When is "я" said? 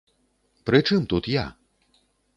1.35-1.45